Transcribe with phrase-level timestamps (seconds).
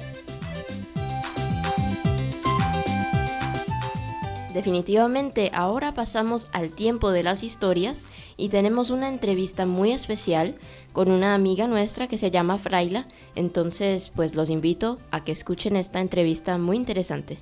[4.56, 10.56] Definitivamente, ahora pasamos al tiempo de las historias y tenemos una entrevista muy especial
[10.94, 13.06] con una amiga nuestra que se llama Fraila.
[13.36, 17.40] Entonces, pues los invito a que escuchen esta entrevista muy interesante.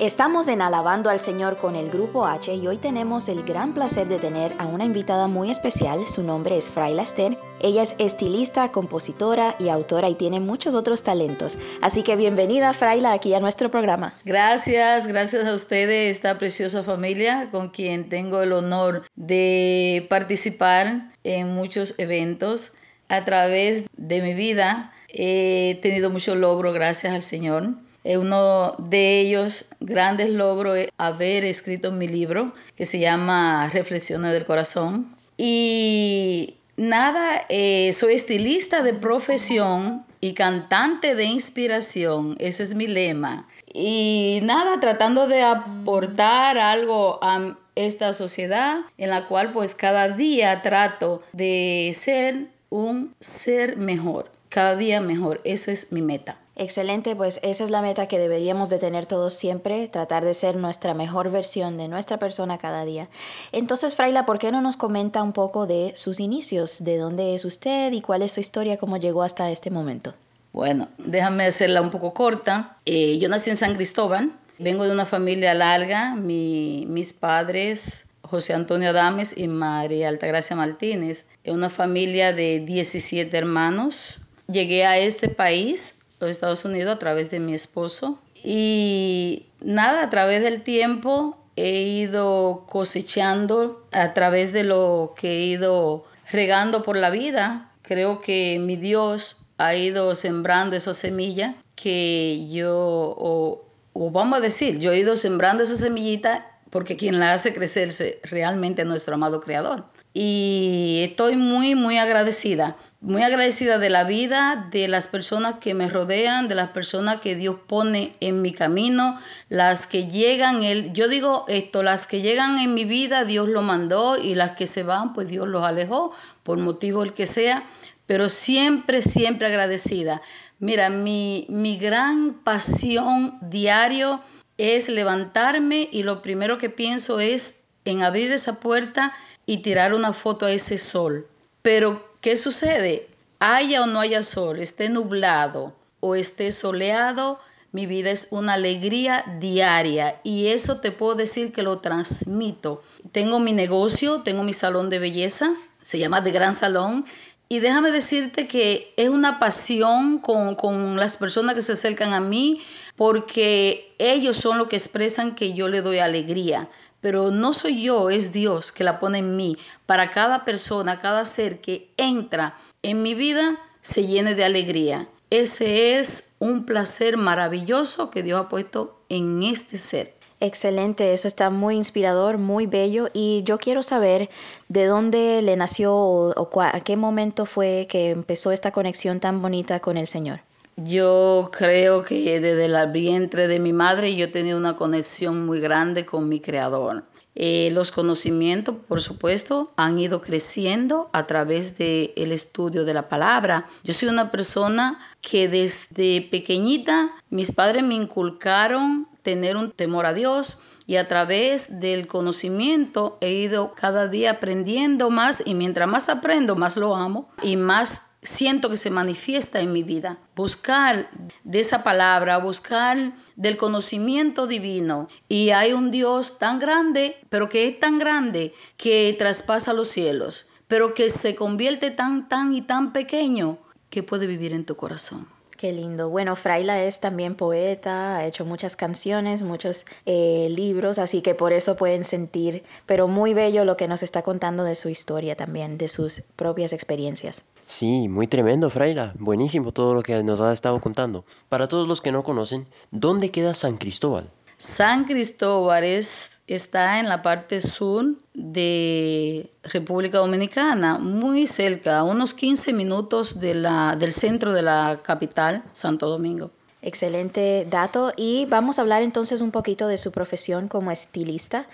[0.00, 4.08] Estamos en Alabando al Señor con el Grupo H y hoy tenemos el gran placer
[4.08, 6.06] de tener a una invitada muy especial.
[6.06, 7.36] Su nombre es Fraila Esther.
[7.60, 11.58] Ella es estilista, compositora y autora y tiene muchos otros talentos.
[11.82, 14.14] Así que bienvenida Fraila aquí a nuestro programa.
[14.24, 21.54] Gracias, gracias a ustedes, esta preciosa familia con quien tengo el honor de participar en
[21.54, 22.72] muchos eventos.
[23.10, 29.66] A través de mi vida he tenido mucho logro gracias al Señor uno de ellos,
[29.80, 35.10] grandes logros, es haber escrito mi libro que se llama Reflexiones del Corazón.
[35.36, 42.36] Y nada, eh, soy estilista de profesión y cantante de inspiración.
[42.38, 43.46] Ese es mi lema.
[43.72, 50.60] Y nada, tratando de aportar algo a esta sociedad en la cual pues cada día
[50.62, 55.40] trato de ser un ser mejor, cada día mejor.
[55.44, 56.36] Eso es mi meta.
[56.56, 60.56] Excelente, pues esa es la meta que deberíamos de tener todos siempre, tratar de ser
[60.56, 63.08] nuestra mejor versión de nuestra persona cada día.
[63.52, 67.46] Entonces, Fraila, ¿por qué no nos comenta un poco de sus inicios, de dónde es
[67.46, 70.12] usted y cuál es su historia, cómo llegó hasta este momento?
[70.52, 72.76] Bueno, déjame hacerla un poco corta.
[72.84, 78.90] Eh, yo nací en San Cristóbal, vengo de una familia larga, mis padres José Antonio
[78.90, 84.26] Adames y María Altagracia Martínez, una familia de 17 hermanos.
[84.52, 88.18] Llegué a este país los Estados Unidos a través de mi esposo.
[88.42, 95.42] Y nada, a través del tiempo he ido cosechando, a través de lo que he
[95.44, 97.70] ido regando por la vida.
[97.82, 104.78] Creo que mi Dios ha ido sembrando esa semilla que yo, o, vamos a decir,
[104.78, 109.40] yo he ido sembrando esa semillita porque quien la hace crecer es realmente nuestro amado
[109.40, 109.84] Creador.
[110.12, 115.88] Y estoy muy, muy agradecida muy agradecida de la vida, de las personas que me
[115.88, 119.18] rodean, de las personas que Dios pone en mi camino,
[119.48, 123.62] las que llegan, el, yo digo esto, las que llegan en mi vida Dios lo
[123.62, 126.12] mandó y las que se van pues Dios los alejó
[126.42, 127.64] por motivo el que sea,
[128.04, 130.20] pero siempre, siempre agradecida.
[130.58, 134.20] Mira, mi, mi gran pasión diario
[134.58, 139.14] es levantarme y lo primero que pienso es en abrir esa puerta
[139.50, 141.26] y tirar una foto a ese sol.
[141.62, 143.08] Pero ¿Qué sucede?
[143.38, 147.40] Haya o no haya sol, esté nublado o esté soleado,
[147.72, 152.82] mi vida es una alegría diaria y eso te puedo decir que lo transmito.
[153.12, 157.06] Tengo mi negocio, tengo mi salón de belleza, se llama The Gran Salón
[157.48, 162.20] y déjame decirte que es una pasión con, con, las personas que se acercan a
[162.20, 162.60] mí
[162.96, 166.68] porque ellos son los que expresan que yo le doy alegría
[167.00, 169.56] pero no soy yo, es Dios que la pone en mí.
[169.86, 175.08] Para cada persona, cada ser que entra en mi vida, se llene de alegría.
[175.30, 180.14] Ese es un placer maravilloso que Dios ha puesto en este ser.
[180.40, 184.30] Excelente, eso está muy inspirador, muy bello y yo quiero saber
[184.68, 189.80] de dónde le nació o, a qué momento fue que empezó esta conexión tan bonita
[189.80, 190.40] con el Señor.
[190.84, 196.06] Yo creo que desde el vientre de mi madre yo tenía una conexión muy grande
[196.06, 197.04] con mi creador.
[197.34, 203.10] Eh, los conocimientos, por supuesto, han ido creciendo a través del el estudio de la
[203.10, 203.68] palabra.
[203.84, 210.14] Yo soy una persona que desde pequeñita mis padres me inculcaron tener un temor a
[210.14, 216.08] Dios y a través del conocimiento he ido cada día aprendiendo más y mientras más
[216.08, 220.18] aprendo, más lo amo y más siento que se manifiesta en mi vida.
[220.36, 221.10] Buscar
[221.44, 225.08] de esa palabra, buscar del conocimiento divino.
[225.28, 230.50] Y hay un Dios tan grande, pero que es tan grande que traspasa los cielos.
[230.70, 233.58] pero que se convierte tan, tan y tan pequeño
[233.90, 235.26] que puede vivir en tu corazón.
[235.60, 236.08] Qué lindo.
[236.08, 241.52] Bueno, Fraila es también poeta, ha hecho muchas canciones, muchos eh, libros, así que por
[241.52, 245.76] eso pueden sentir, pero muy bello lo que nos está contando de su historia también,
[245.76, 247.44] de sus propias experiencias.
[247.66, 249.12] Sí, muy tremendo, Fraila.
[249.18, 251.26] Buenísimo todo lo que nos ha estado contando.
[251.50, 254.30] Para todos los que no conocen, ¿dónde queda San Cristóbal?
[254.60, 258.04] San Cristóbal está en la parte sur
[258.34, 265.00] de República Dominicana, muy cerca, a unos 15 minutos de la, del centro de la
[265.02, 266.50] capital, Santo Domingo.
[266.82, 268.12] Excelente dato.
[268.14, 271.66] Y vamos a hablar entonces un poquito de su profesión como estilista.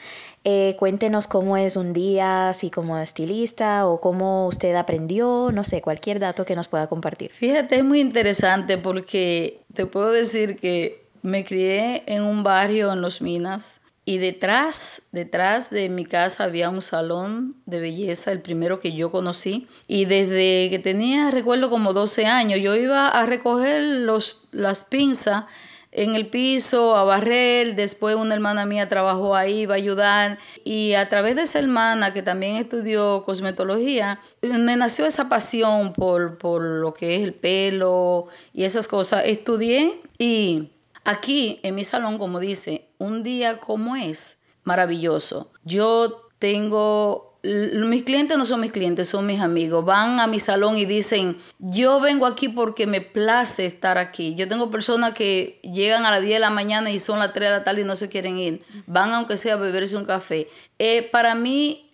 [0.44, 5.82] Eh, cuéntenos cómo es un día así como estilista o cómo usted aprendió, no sé,
[5.82, 7.32] cualquier dato que nos pueda compartir.
[7.32, 13.00] Fíjate, es muy interesante porque te puedo decir que me crié en un barrio en
[13.00, 18.78] Los Minas y detrás, detrás de mi casa había un salón de belleza, el primero
[18.78, 19.66] que yo conocí.
[19.88, 25.46] Y desde que tenía, recuerdo, como 12 años, yo iba a recoger los, las pinzas
[25.90, 27.74] en el piso, a barrer.
[27.74, 30.38] Después una hermana mía trabajó ahí, iba a ayudar.
[30.62, 36.38] Y a través de esa hermana, que también estudió cosmetología, me nació esa pasión por,
[36.38, 39.24] por lo que es el pelo y esas cosas.
[39.26, 40.70] Estudié y
[41.06, 45.52] Aquí en mi salón, como dice, un día como es, maravilloso.
[45.64, 49.84] Yo tengo mis clientes no son mis clientes, son mis amigos.
[49.84, 54.34] Van a mi salón y dicen, yo vengo aquí porque me place estar aquí.
[54.34, 57.48] Yo tengo personas que llegan a las 10 de la mañana y son las 3
[57.48, 58.62] de la tarde y no se quieren ir.
[58.86, 60.48] Van aunque sea a beberse un café.
[60.78, 61.88] Eh, para mí,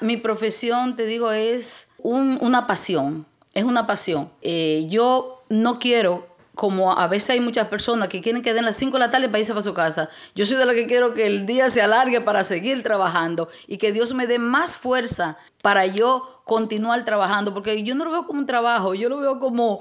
[0.00, 3.26] mi profesión, te digo, es una pasión.
[3.54, 4.30] Es una pasión.
[4.42, 8.76] Eh, yo no quiero como a veces hay muchas personas que quieren que den las
[8.76, 10.08] 5 de la tarde para irse para su casa.
[10.34, 13.78] Yo soy de la que quiero que el día se alargue para seguir trabajando y
[13.78, 18.26] que Dios me dé más fuerza para yo continuar trabajando, porque yo no lo veo
[18.26, 19.80] como un trabajo, yo lo veo como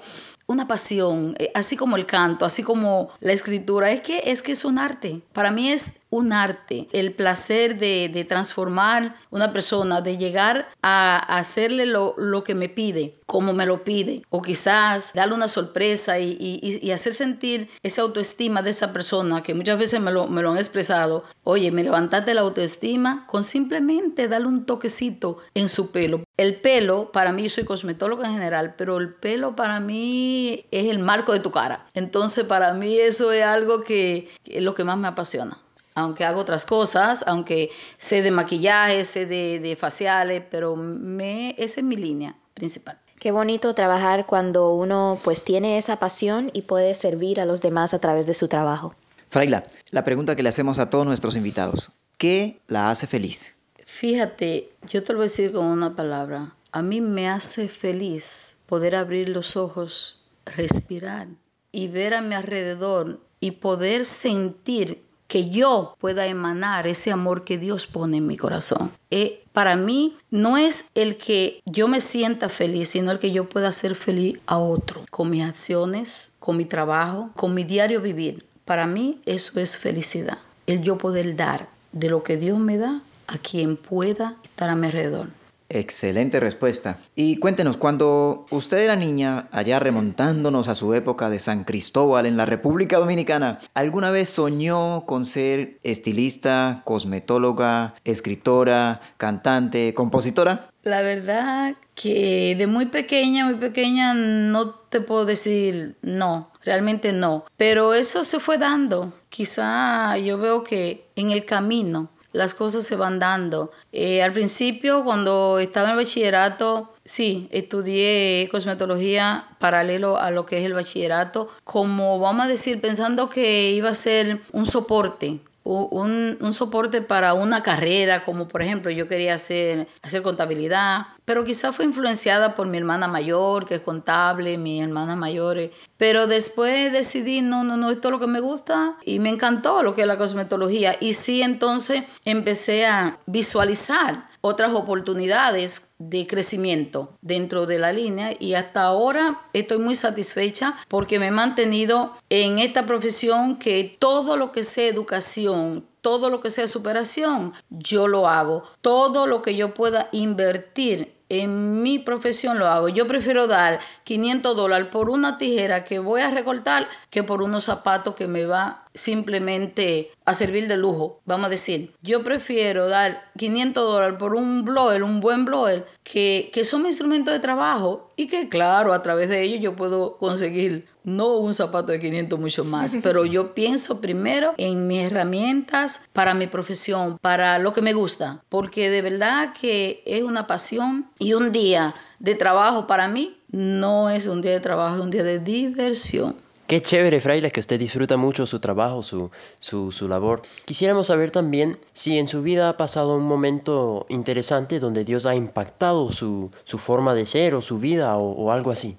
[0.53, 4.53] una pasión, eh, así como el canto, así como la escritura, es que es que
[4.53, 5.21] es un arte.
[5.33, 11.17] Para mí es un arte, el placer de, de transformar una persona, de llegar a,
[11.17, 16.37] hacerle lo, que me pide, como me lo pide, o quizás darle una sorpresa y,
[16.39, 20.43] y, y, hacer sentir esa autoestima de esa persona, que muchas veces me lo, me
[20.43, 21.23] lo han expresado.
[21.43, 26.22] Oye, me levantaste la autoestima con simplemente darle un toquecito en su pelo.
[26.35, 30.85] El pelo, para mí, yo soy cosmetóloga en general, pero el pelo para mí es
[30.85, 31.85] el marco de tu cara.
[31.93, 35.59] Entonces, para mí eso es algo que, que es lo que más me apasiona
[35.95, 41.85] aunque hago otras cosas, aunque sé de maquillaje, sé de, faciales, pero me, esa es
[41.85, 42.99] mi línea principal.
[43.19, 47.93] Qué bonito trabajar cuando uno pues tiene esa pasión y puede servir a los demás
[47.93, 48.95] a través de su trabajo.
[49.29, 53.55] Fraila, la pregunta que le hacemos a todos nuestros invitados, ¿qué la hace feliz?
[53.93, 56.55] Fíjate, yo te lo voy a decir con una palabra.
[56.71, 61.27] A mí me hace feliz poder abrir los ojos, respirar
[61.71, 67.59] y ver a mi alrededor y poder sentir que yo pueda emanar ese amor que
[67.59, 68.91] Dios pone en mi corazón.
[69.11, 73.47] Eh, para mí no es el que yo me sienta feliz, sino el que yo
[73.47, 78.43] pueda hacer feliz a otro, con mis acciones, con mi trabajo, con mi diario vivir.
[78.65, 83.03] Para mí eso es felicidad, el yo poder dar de lo que Dios me da
[83.27, 85.29] a quien pueda estar a mi alrededor.
[85.69, 86.99] Excelente respuesta.
[87.15, 92.37] Y cuéntenos, cuando usted era niña, allá remontándonos a su época de San Cristóbal en
[92.37, 100.67] la República Dominicana, ¿alguna vez soñó con ser estilista, cosmetóloga, escritora, cantante, compositora?
[100.83, 107.45] La verdad que de muy pequeña, muy pequeña, no te puedo decir no, realmente no.
[107.57, 109.11] Pero eso se fue dando.
[109.29, 113.71] Quizá yo veo que en el camino las cosas se van dando.
[113.93, 120.59] Eh, al principio, cuando estaba en el bachillerato, sí, estudié cosmetología paralelo a lo que
[120.59, 126.37] es el bachillerato, como vamos a decir, pensando que iba a ser un soporte un,
[126.41, 131.71] un, soporte para una carrera, como por ejemplo yo quería hacer, hacer contabilidad, pero quizá
[131.71, 136.91] fue influenciada por mi hermana mayor, que es contable, mi hermana mayor, eh, pero después
[136.91, 140.01] decidí, no, no, no, esto es lo que me gusta y me encantó lo que
[140.01, 140.97] es la cosmetología.
[140.99, 148.55] Y sí entonces empecé a visualizar otras oportunidades de crecimiento dentro de la línea y
[148.55, 154.51] hasta ahora estoy muy satisfecha porque me he mantenido en esta profesión que todo lo
[154.51, 158.65] que sea educación, todo lo que sea superación, yo lo hago.
[158.81, 162.89] Todo lo que yo pueda invertir en mi profesión lo hago.
[162.89, 167.63] Yo prefiero dar 500 dólares por una tijera que voy a recortar que por unos
[167.63, 171.21] zapatos que me va simplemente a servir de lujo.
[171.25, 176.51] Vamos a decir, yo prefiero dar 500 dólares por un blower, un buen blower, que,
[176.53, 180.87] que son instrumentos de trabajo y que claro, a través de ellos yo puedo conseguir
[181.03, 186.33] no un zapato de 500 mucho más, pero yo pienso primero en mis herramientas para
[186.33, 191.33] mi profesión, para lo que me gusta, porque de verdad que es una pasión y
[191.33, 195.23] un día de trabajo para mí no es un día de trabajo, es un día
[195.23, 196.35] de diversión.
[196.73, 200.41] Qué chévere, Fraile, que usted disfruta mucho su trabajo, su, su, su, labor.
[200.65, 205.35] Quisiéramos saber también si en su vida ha pasado un momento interesante donde Dios ha
[205.35, 208.97] impactado su, su forma de ser o su vida o, o algo así.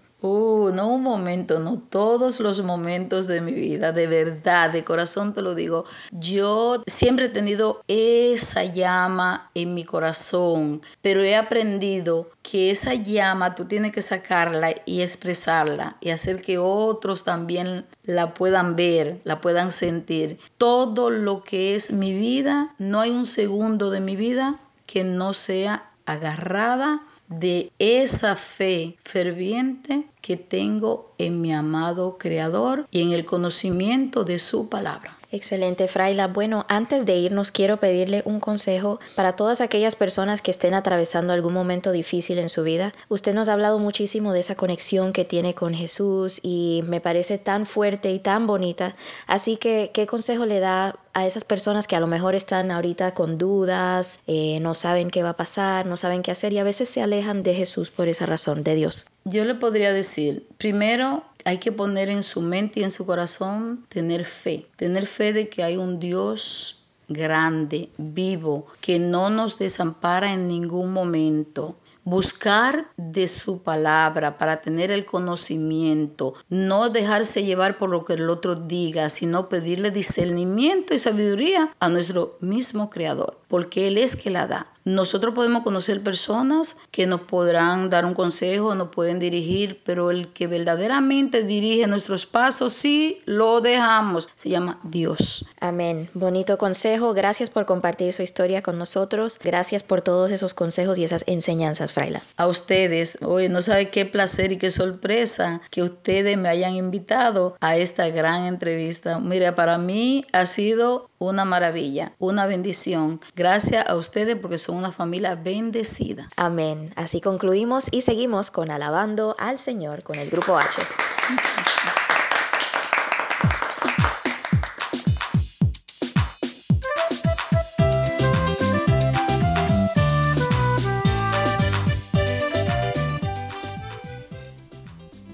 [0.70, 5.54] Un momento, no todos los momentos de mi vida, de verdad, de corazón te lo
[5.54, 5.84] digo.
[6.10, 13.54] Yo siempre he tenido esa llama en mi corazón, pero he aprendido que esa llama
[13.54, 19.40] tú tienes que sacarla y expresarla y hacer que otros también la puedan ver, la
[19.40, 20.38] puedan sentir.
[20.56, 25.34] Todo lo que es mi vida, no hay un segundo de mi vida que no
[25.34, 33.24] sea agarrada de esa fe ferviente que tengo en mi amado Creador y en el
[33.24, 35.18] conocimiento de su palabra.
[35.34, 36.28] Excelente, Fraila.
[36.28, 41.32] Bueno, antes de irnos, quiero pedirle un consejo para todas aquellas personas que estén atravesando
[41.32, 42.92] algún momento difícil en su vida.
[43.08, 47.38] Usted nos ha hablado muchísimo de esa conexión que tiene con Jesús y me parece
[47.38, 48.94] tan fuerte y tan bonita.
[49.26, 53.14] Así que, ¿qué consejo le da a esas personas que a lo mejor están ahorita
[53.14, 56.64] con dudas, eh, no saben qué va a pasar, no saben qué hacer y a
[56.64, 59.06] veces se alejan de Jesús por esa razón, de Dios?
[59.24, 63.86] Yo le podría decir, primero, hay que poner en su mente y en su corazón
[63.88, 70.32] tener fe, tener fe de que hay un Dios grande, vivo, que no nos desampara
[70.32, 71.76] en ningún momento.
[72.04, 78.28] Buscar de su palabra para tener el conocimiento, no dejarse llevar por lo que el
[78.28, 84.30] otro diga, sino pedirle discernimiento y sabiduría a nuestro mismo Creador, porque Él es que
[84.30, 84.73] la da.
[84.84, 90.28] Nosotros podemos conocer personas que nos podrán dar un consejo, nos pueden dirigir, pero el
[90.28, 94.28] que verdaderamente dirige nuestros pasos, sí lo dejamos.
[94.34, 95.46] Se llama Dios.
[95.58, 96.10] Amén.
[96.12, 97.14] Bonito consejo.
[97.14, 99.38] Gracias por compartir su historia con nosotros.
[99.42, 102.22] Gracias por todos esos consejos y esas enseñanzas, Fraila.
[102.36, 107.56] A ustedes, hoy no sabe qué placer y qué sorpresa que ustedes me hayan invitado
[107.60, 109.18] a esta gran entrevista.
[109.18, 113.20] Mira, para mí ha sido una maravilla, una bendición.
[113.34, 116.28] Gracias a ustedes porque son una familia bendecida.
[116.36, 116.92] Amén.
[116.96, 120.82] Así concluimos y seguimos con alabando al Señor con el grupo H.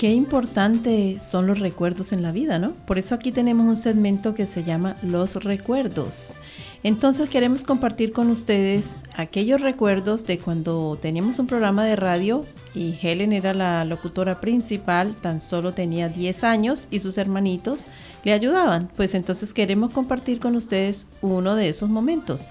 [0.01, 2.71] Qué importante son los recuerdos en la vida, ¿no?
[2.87, 6.37] Por eso aquí tenemos un segmento que se llama Los recuerdos.
[6.83, 12.43] Entonces queremos compartir con ustedes aquellos recuerdos de cuando teníamos un programa de radio
[12.75, 17.85] y Helen era la locutora principal, tan solo tenía 10 años y sus hermanitos
[18.25, 18.89] le ayudaban.
[18.97, 22.49] Pues entonces queremos compartir con ustedes uno de esos momentos.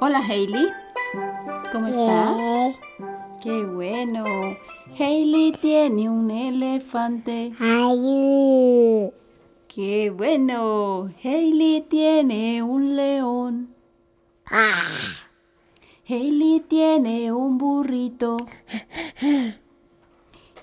[0.00, 0.66] Hola Hailey,
[1.70, 3.09] ¿cómo está?
[3.42, 4.56] Qué bueno.
[4.98, 7.52] Hailey tiene un elefante.
[7.58, 9.14] Ayú.
[9.66, 11.10] Qué bueno.
[11.22, 13.74] Hailey tiene un león.
[14.44, 14.84] Ah.
[16.06, 18.36] Hailey tiene un burrito.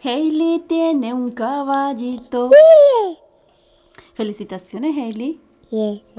[0.03, 2.51] Hailey tiene un caballito.
[4.13, 5.39] Felicitaciones, Hailey.
[5.71, 6.13] Yes.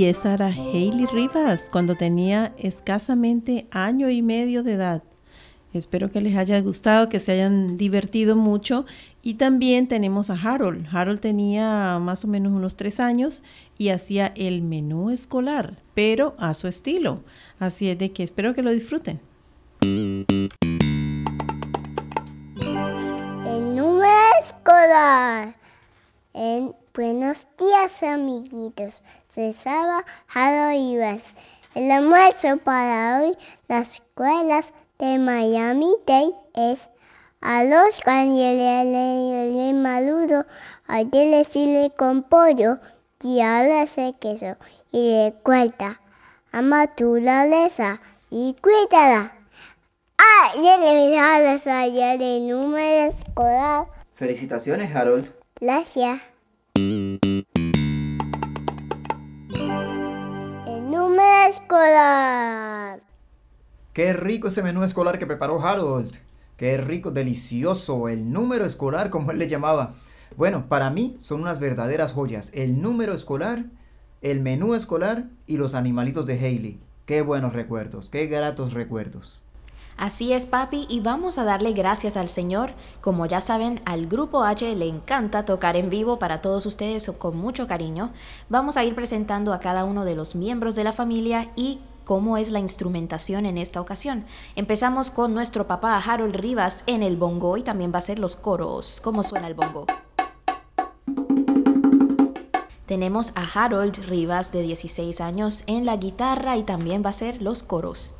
[0.00, 5.02] Y esa era Hailey Rivas cuando tenía escasamente año y medio de edad.
[5.74, 8.86] Espero que les haya gustado, que se hayan divertido mucho.
[9.22, 10.86] Y también tenemos a Harold.
[10.90, 13.42] Harold tenía más o menos unos tres años
[13.76, 17.22] y hacía el menú escolar, pero a su estilo.
[17.58, 19.20] Así es de que espero que lo disfruten.
[23.74, 24.06] Número
[24.42, 25.56] escolar.
[26.32, 29.02] En buenos días, amiguitos.
[29.28, 30.04] Se llama
[30.34, 31.22] Harold Rivas.
[31.74, 33.36] El almuerzo para hoy,
[33.68, 36.90] las escuelas de Miami Dade es
[37.40, 40.44] arroz con le maduro,
[40.88, 42.78] ayer chile con pollo
[43.22, 44.56] y ahora ese queso.
[44.90, 46.00] Y recuerda,
[46.52, 49.32] ama tu naturaleza y cuídala.
[50.18, 50.52] ¡Ah!
[50.56, 53.86] Ya le dejamos ayer el número escolar.
[54.14, 55.32] Felicitaciones, Harold.
[55.60, 56.20] Gracias.
[61.70, 63.00] escolar.
[63.92, 66.16] Qué rico ese menú escolar que preparó Harold.
[66.56, 69.94] Qué rico, delicioso, el número escolar como él le llamaba.
[70.36, 72.50] Bueno, para mí son unas verdaderas joyas.
[72.54, 73.66] El número escolar,
[74.20, 76.80] el menú escolar y los animalitos de Haley.
[77.06, 79.40] Qué buenos recuerdos, qué gratos recuerdos.
[80.00, 82.72] Así es, papi, y vamos a darle gracias al Señor.
[83.02, 87.36] Como ya saben, al Grupo H le encanta tocar en vivo para todos ustedes con
[87.36, 88.10] mucho cariño.
[88.48, 92.38] Vamos a ir presentando a cada uno de los miembros de la familia y cómo
[92.38, 94.24] es la instrumentación en esta ocasión.
[94.56, 98.36] Empezamos con nuestro papá Harold Rivas en el bongo y también va a ser los
[98.36, 99.02] coros.
[99.04, 99.84] ¿Cómo suena el bongo?
[102.86, 107.42] Tenemos a Harold Rivas de 16 años en la guitarra y también va a ser
[107.42, 108.14] los coros.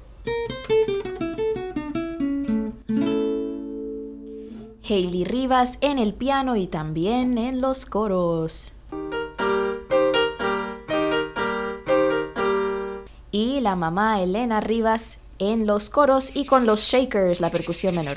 [4.90, 8.72] Hailey Rivas en el piano y también en los coros.
[13.30, 18.16] Y la mamá Elena Rivas en los coros y con los shakers, la percusión menor.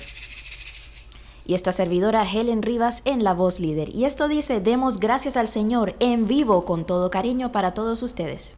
[1.46, 3.94] Y esta servidora Helen Rivas en la voz líder.
[3.94, 8.58] Y esto dice, demos gracias al Señor en vivo con todo cariño para todos ustedes.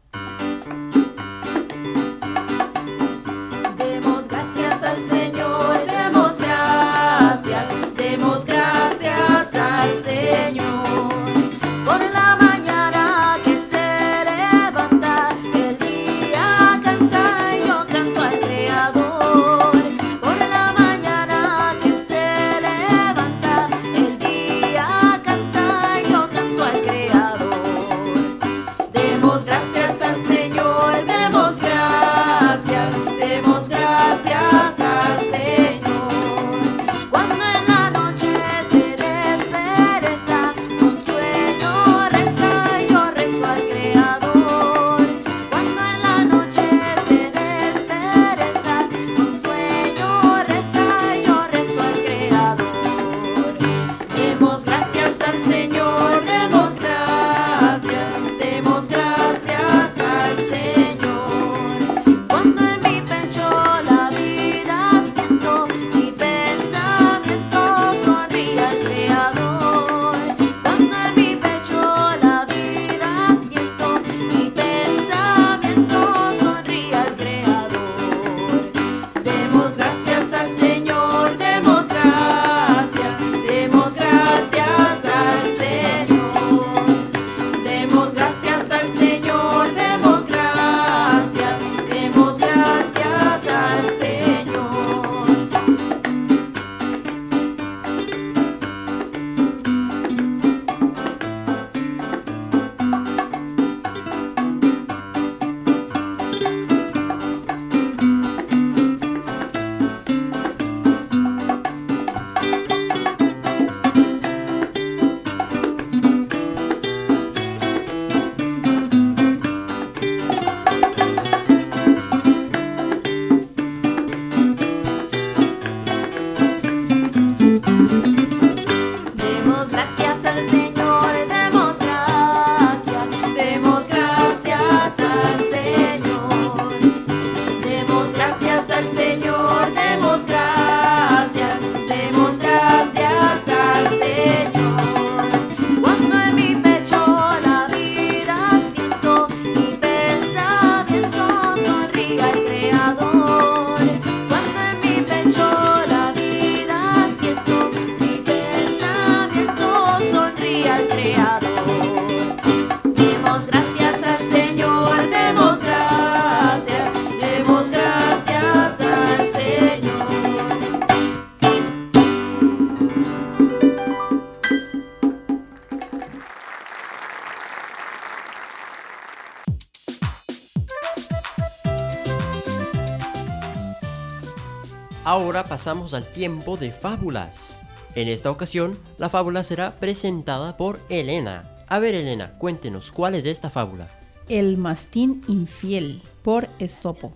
[185.66, 187.58] Pasamos al tiempo de fábulas.
[187.96, 191.42] En esta ocasión, la fábula será presentada por Elena.
[191.68, 193.88] A ver, Elena, cuéntenos cuál es esta fábula.
[194.30, 197.12] El mastín infiel por Esopo.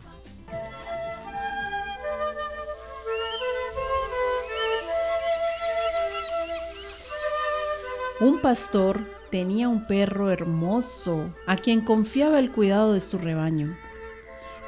[8.20, 13.78] Un pastor tenía un perro hermoso a quien confiaba el cuidado de su rebaño.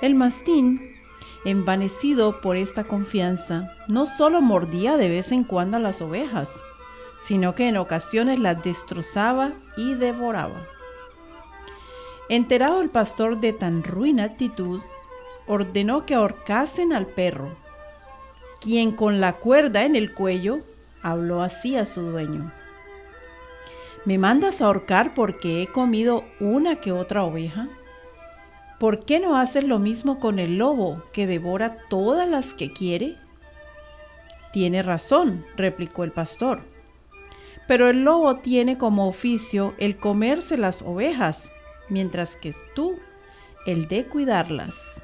[0.03, 0.90] El mastín,
[1.45, 6.49] envanecido por esta confianza, no solo mordía de vez en cuando a las ovejas,
[7.19, 10.67] sino que en ocasiones las destrozaba y devoraba.
[12.29, 14.81] Enterado el pastor de tan ruin actitud,
[15.47, 17.55] ordenó que ahorcasen al perro,
[18.59, 20.59] quien con la cuerda en el cuello
[21.01, 22.51] habló así a su dueño.
[24.05, 27.67] ¿Me mandas ahorcar porque he comido una que otra oveja?
[28.81, 33.15] ¿Por qué no haces lo mismo con el lobo que devora todas las que quiere?
[34.53, 36.63] Tiene razón, replicó el pastor.
[37.67, 41.51] Pero el lobo tiene como oficio el comerse las ovejas,
[41.89, 42.97] mientras que tú
[43.67, 45.03] el de cuidarlas.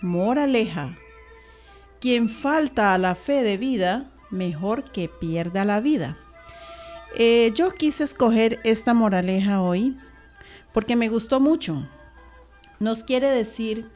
[0.00, 0.96] Moraleja.
[2.00, 6.16] Quien falta a la fe de vida, mejor que pierda la vida.
[7.16, 9.94] Eh, yo quise escoger esta moraleja hoy
[10.72, 11.86] porque me gustó mucho.
[12.80, 13.88] Nos quiere decir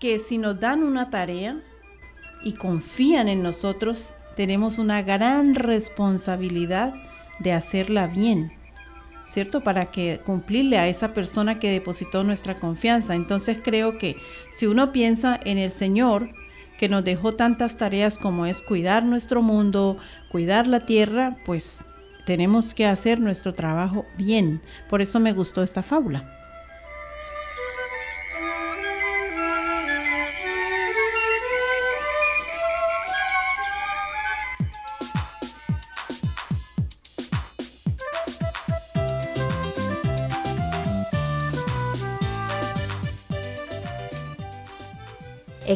[0.00, 1.60] que si nos dan una tarea
[2.42, 6.94] y confían en nosotros, tenemos una gran responsabilidad
[7.40, 8.52] de hacerla bien,
[9.26, 9.62] ¿cierto?
[9.62, 13.14] Para que cumplirle a esa persona que depositó nuestra confianza.
[13.14, 14.16] Entonces creo que
[14.50, 16.30] si uno piensa en el Señor,
[16.78, 19.98] que nos dejó tantas tareas como es cuidar nuestro mundo,
[20.30, 21.84] cuidar la tierra, pues
[22.24, 24.62] tenemos que hacer nuestro trabajo bien.
[24.88, 26.41] Por eso me gustó esta fábula.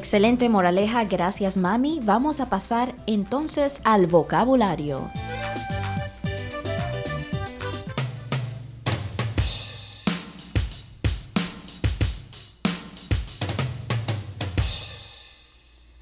[0.06, 1.98] Excelente moraleja, gracias mami.
[2.00, 5.10] Vamos a pasar entonces al vocabulario.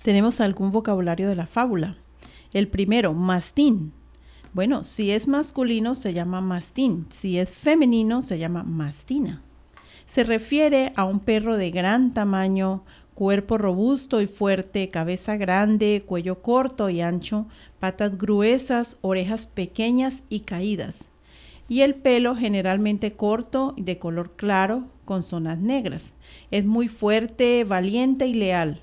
[0.03, 1.97] Tenemos algún vocabulario de la fábula.
[2.53, 3.95] El primero, mastín.
[4.53, 9.41] Bueno, si es masculino se llama mastín, si es femenino se llama mastina.
[10.07, 16.43] Se refiere a un perro de gran tamaño cuerpo robusto y fuerte, cabeza grande, cuello
[16.43, 17.47] corto y ancho,
[17.79, 21.09] patas gruesas, orejas pequeñas y caídas,
[21.69, 26.15] y el pelo generalmente corto y de color claro con zonas negras.
[26.51, 28.81] Es muy fuerte, valiente y leal,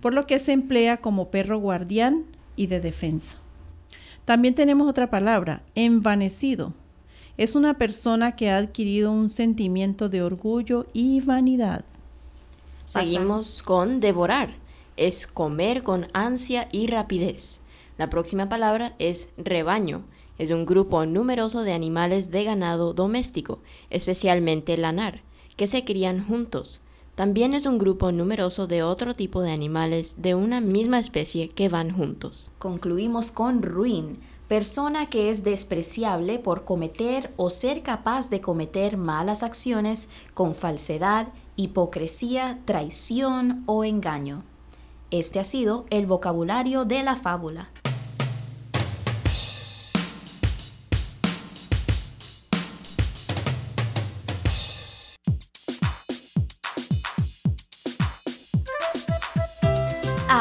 [0.00, 2.24] por lo que se emplea como perro guardián
[2.56, 3.38] y de defensa.
[4.24, 6.72] También tenemos otra palabra, envanecido.
[7.36, 11.84] Es una persona que ha adquirido un sentimiento de orgullo y vanidad.
[12.92, 14.50] Seguimos con devorar.
[14.98, 17.62] Es comer con ansia y rapidez.
[17.96, 20.02] La próxima palabra es rebaño.
[20.36, 25.22] Es un grupo numeroso de animales de ganado doméstico, especialmente lanar,
[25.56, 26.82] que se crían juntos.
[27.14, 31.70] También es un grupo numeroso de otro tipo de animales de una misma especie que
[31.70, 32.50] van juntos.
[32.58, 39.42] Concluimos con ruin, persona que es despreciable por cometer o ser capaz de cometer malas
[39.42, 44.44] acciones con falsedad hipocresía, traición o engaño.
[45.10, 47.68] Este ha sido el vocabulario de la fábula.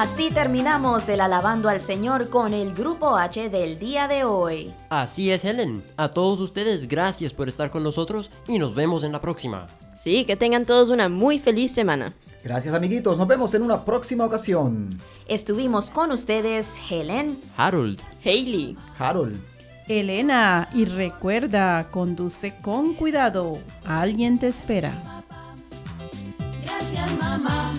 [0.01, 4.73] Así terminamos el alabando al Señor con el grupo H del día de hoy.
[4.89, 5.83] Así es, Helen.
[5.95, 9.67] A todos ustedes, gracias por estar con nosotros y nos vemos en la próxima.
[10.01, 12.11] Sí, que tengan todos una muy feliz semana.
[12.43, 14.89] Gracias amiguitos, nos vemos en una próxima ocasión.
[15.27, 19.39] Estuvimos con ustedes Helen, Harold, Hailey, Harold,
[19.87, 24.91] Elena y recuerda, conduce con cuidado, alguien te espera.
[26.63, 27.71] Gracias mamá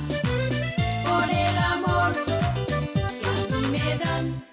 [1.05, 4.45] por el amor que a mí me dan.